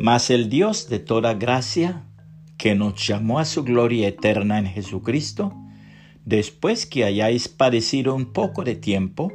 [0.00, 2.04] Mas el Dios de toda gracia,
[2.56, 5.52] que nos llamó a su gloria eterna en Jesucristo,
[6.24, 9.30] después que hayáis padecido un poco de tiempo,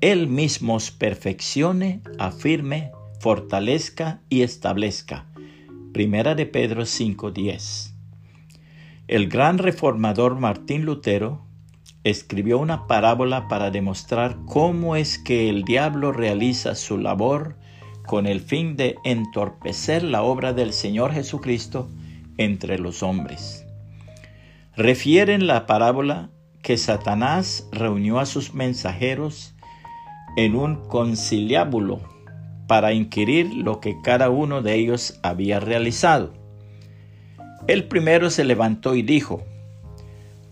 [0.00, 2.90] Él mismo os perfeccione, afirme,
[3.20, 5.26] fortalezca y establezca.
[5.92, 7.92] Primera de Pedro 5:10.
[9.08, 11.44] El gran reformador Martín Lutero
[12.02, 17.56] escribió una parábola para demostrar cómo es que el diablo realiza su labor
[18.08, 21.90] con el fin de entorpecer la obra del Señor Jesucristo
[22.38, 23.66] entre los hombres.
[24.74, 26.30] Refieren la parábola
[26.62, 29.54] que Satanás reunió a sus mensajeros
[30.38, 32.00] en un conciliábulo
[32.66, 36.32] para inquirir lo que cada uno de ellos había realizado.
[37.66, 39.44] El primero se levantó y dijo,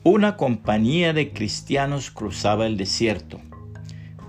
[0.04, 3.40] una compañía de cristianos cruzaba el desierto.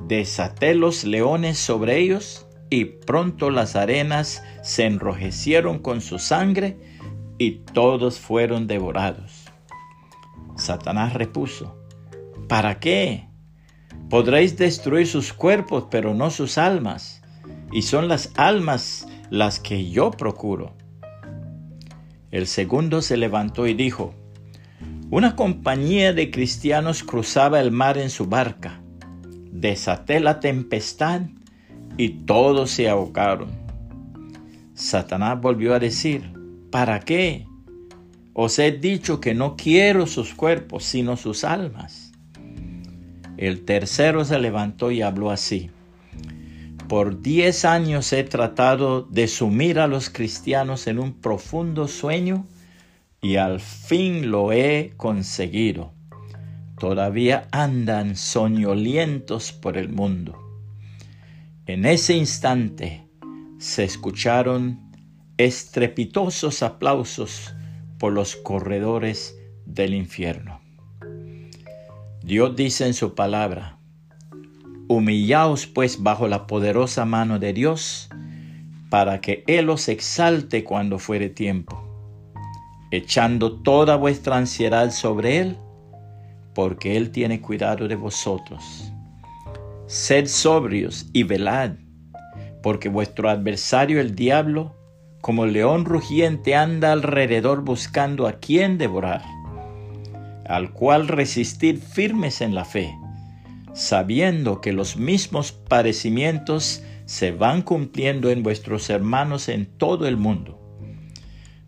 [0.08, 6.78] Desaté los leones sobre ellos y pronto las arenas se enrojecieron con su sangre
[7.38, 9.46] y todos fueron devorados.
[10.56, 11.78] Satanás repuso,
[12.48, 13.28] ¿para qué?
[14.10, 17.22] Podréis destruir sus cuerpos, pero no sus almas,
[17.72, 20.74] y son las almas las que yo procuro.
[22.32, 24.14] El segundo se levantó y dijo,
[25.10, 28.82] una compañía de cristianos cruzaba el mar en su barca.
[29.52, 31.22] Desaté la tempestad
[31.98, 33.50] y todos se ahogaron.
[34.74, 36.32] Satanás volvió a decir,
[36.72, 37.48] ¿para qué?
[38.34, 42.12] Os he dicho que no quiero sus cuerpos, sino sus almas.
[43.38, 45.72] El tercero se levantó y habló así.
[46.88, 52.46] Por diez años he tratado de sumir a los cristianos en un profundo sueño
[53.22, 55.92] y al fin lo he conseguido.
[56.80, 60.47] Todavía andan soñolientos por el mundo.
[61.68, 63.06] En ese instante
[63.58, 64.80] se escucharon
[65.36, 67.54] estrepitosos aplausos
[68.00, 70.62] por los corredores del infierno.
[72.24, 73.80] Dios dice en su palabra,
[74.88, 78.08] Humillaos pues bajo la poderosa mano de Dios,
[78.90, 81.84] para que Él os exalte cuando fuere tiempo,
[82.92, 85.58] echando toda vuestra ansiedad sobre Él,
[86.56, 88.94] porque Él tiene cuidado de vosotros.
[89.88, 91.72] Sed sobrios y velad,
[92.62, 94.76] porque vuestro adversario el diablo,
[95.22, 99.24] como león rugiente, anda alrededor buscando a quien devorar,
[100.46, 102.94] al cual resistir firmes en la fe,
[103.74, 110.60] sabiendo que los mismos padecimientos se van cumpliendo en vuestros hermanos en todo el mundo.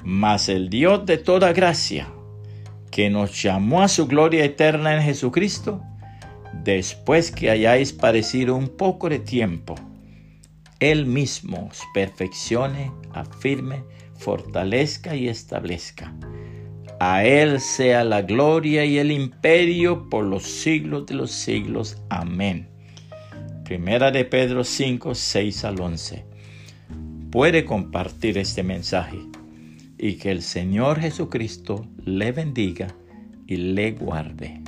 [0.04, 2.10] Mas el Dios de toda gracia,
[2.92, 5.82] que nos llamó a su gloria eterna en Jesucristo,
[6.64, 9.76] después que hayáis padecido un poco de tiempo,
[10.80, 13.84] Él mismo os perfeccione, afirme,
[14.16, 16.14] fortalezca y establezca.
[17.00, 21.98] A Él sea la gloria y el imperio por los siglos de los siglos.
[22.10, 22.68] Amén.
[23.64, 26.26] Primera de Pedro 5, 6 al 11.
[27.32, 29.20] Puede compartir este mensaje
[29.98, 32.88] y que el Señor Jesucristo le bendiga
[33.48, 34.62] y le guarde.